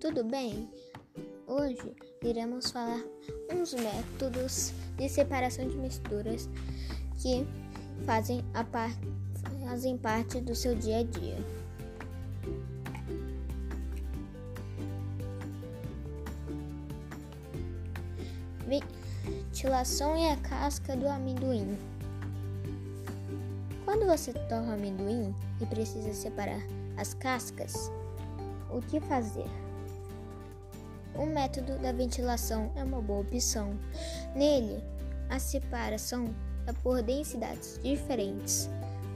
tudo 0.00 0.24
bem? 0.24 0.66
Hoje 1.46 1.94
iremos 2.24 2.70
falar 2.70 3.04
uns 3.52 3.74
métodos 3.74 4.72
de 4.96 5.06
separação 5.10 5.68
de 5.68 5.76
misturas 5.76 6.48
que 7.20 7.46
fazem, 8.06 8.42
par 8.70 8.90
fazem 9.66 9.98
parte 9.98 10.40
do 10.40 10.54
seu 10.54 10.74
dia 10.74 11.00
a 11.00 11.02
dia. 11.02 11.36
Ventilação 18.66 20.16
e 20.16 20.30
a 20.30 20.36
casca 20.38 20.96
do 20.96 21.06
amendoim. 21.06 21.76
Quando 23.84 24.06
você 24.06 24.32
torra 24.32 24.72
amendoim 24.72 25.34
e 25.60 25.66
precisa 25.66 26.14
separar 26.14 26.62
as 26.96 27.12
cascas, 27.12 27.90
o 28.72 28.80
que 28.80 29.00
fazer? 29.00 29.46
O 31.14 31.26
método 31.26 31.78
da 31.78 31.92
ventilação 31.92 32.72
é 32.74 32.82
uma 32.82 33.00
boa 33.00 33.20
opção. 33.20 33.78
Nele, 34.34 34.82
a 35.28 35.38
separação 35.38 36.34
é 36.66 36.72
por 36.72 37.02
densidades 37.02 37.78
diferentes, 37.82 38.68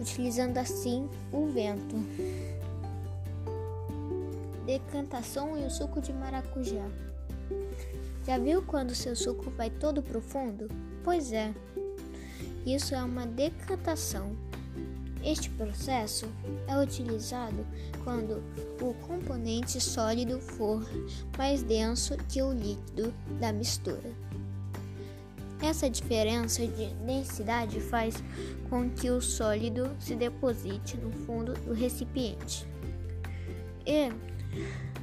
utilizando 0.00 0.58
assim 0.58 1.08
o 1.32 1.46
vento. 1.46 1.96
Decantação 4.66 5.56
e 5.56 5.64
o 5.64 5.70
suco 5.70 6.00
de 6.00 6.12
maracujá. 6.12 6.84
Já 8.26 8.38
viu 8.38 8.62
quando 8.62 8.94
seu 8.94 9.14
suco 9.14 9.50
vai 9.50 9.70
todo 9.70 10.02
profundo? 10.02 10.68
Pois 11.04 11.32
é, 11.32 11.54
isso 12.64 12.94
é 12.94 13.02
uma 13.04 13.26
decantação. 13.26 14.34
Este 15.24 15.48
processo 15.48 16.26
é 16.68 16.78
utilizado 16.78 17.66
quando 18.04 18.42
o 18.78 18.92
componente 19.06 19.80
sólido 19.80 20.38
for 20.38 20.86
mais 21.38 21.62
denso 21.62 22.14
que 22.28 22.42
o 22.42 22.52
líquido 22.52 23.12
da 23.40 23.50
mistura. 23.50 24.12
Essa 25.62 25.88
diferença 25.88 26.66
de 26.66 26.88
densidade 27.06 27.80
faz 27.80 28.22
com 28.68 28.90
que 28.90 29.08
o 29.08 29.22
sólido 29.22 29.96
se 29.98 30.14
deposite 30.14 30.98
no 30.98 31.10
fundo 31.10 31.54
do 31.54 31.72
recipiente. 31.72 32.66
E, 33.86 34.10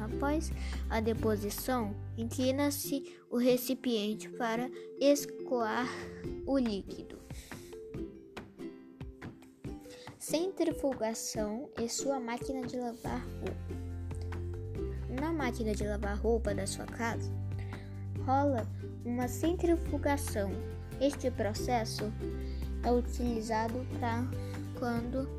após 0.00 0.50
a 0.88 0.98
deposição, 0.98 1.94
inclina-se 2.16 3.04
o 3.30 3.36
recipiente 3.36 4.30
para 4.30 4.70
escoar 4.98 5.86
o 6.46 6.56
líquido 6.56 7.16
centrifugação 10.28 11.70
e 11.80 11.88
sua 11.88 12.18
máquina 12.18 12.66
de 12.66 12.76
lavar 12.76 13.24
roupa. 13.38 15.20
Na 15.20 15.32
máquina 15.32 15.72
de 15.72 15.86
lavar 15.86 16.18
roupa 16.18 16.52
da 16.52 16.66
sua 16.66 16.84
casa, 16.84 17.30
rola 18.24 18.66
uma 19.04 19.28
centrifugação. 19.28 20.50
Este 21.00 21.30
processo 21.30 22.12
é 22.82 22.90
utilizado 22.90 23.86
para 24.00 24.24
quando 24.80 25.30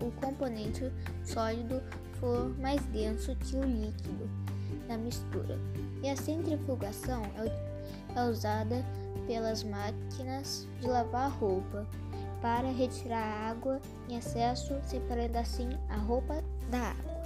o 0.00 0.10
componente 0.12 0.90
sólido 1.22 1.82
for 2.18 2.48
mais 2.58 2.80
denso 2.86 3.36
que 3.36 3.56
o 3.56 3.62
líquido 3.62 4.26
da 4.88 4.96
mistura. 4.96 5.58
E 6.02 6.08
a 6.08 6.16
centrifugação 6.16 7.20
é, 7.36 8.18
é 8.18 8.24
usada 8.24 8.82
pelas 9.26 9.62
máquinas 9.62 10.66
de 10.80 10.86
lavar 10.86 11.30
roupa 11.30 11.86
para 12.44 12.70
retirar 12.70 13.22
a 13.22 13.48
água 13.48 13.80
em 14.06 14.18
excesso, 14.18 14.78
separando 14.82 15.38
assim 15.38 15.70
a 15.88 15.96
roupa 15.96 16.44
da 16.70 16.90
água. 16.90 17.23